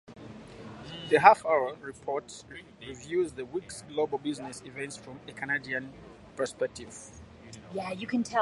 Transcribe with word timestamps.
The 1.11 1.19
half-hour 1.19 1.75
report 1.79 2.43
reviews 2.81 3.33
the 3.33 3.45
week's 3.45 3.83
global 3.83 4.17
business 4.17 4.63
events 4.65 4.97
from 4.97 5.19
a 5.27 5.31
Canadian 5.31 5.93
perspective. 6.35 6.97